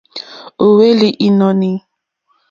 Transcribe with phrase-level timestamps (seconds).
[0.63, 1.71] Ó hwélì ìnɔ̀ní.